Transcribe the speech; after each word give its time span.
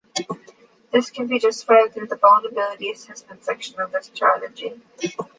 This 0.91 1.11
can 1.11 1.27
be 1.27 1.37
justified 1.37 1.93
through 1.93 2.07
the 2.07 2.15
vulnerability 2.15 2.89
assessment 2.89 3.43
section 3.43 3.79
of 3.79 3.91
the 3.91 4.01
strategy. 4.01 4.81